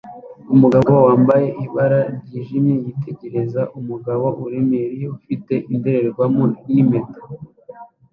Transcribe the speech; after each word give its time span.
Umugabo 0.53 0.91
wambaye 1.07 1.47
ibara 1.65 2.01
ryijimye 2.23 2.75
yitegereza 2.85 3.61
umugabo 3.79 4.25
uremereye 4.45 5.03
ufite 5.17 5.53
indorerwamo 5.71 6.43
nimpeta 6.73 7.19